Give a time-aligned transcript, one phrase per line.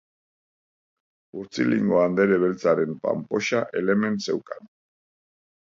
[1.41, 4.71] Huitzilingo andere beltzaran panpoxa elemen zeukan.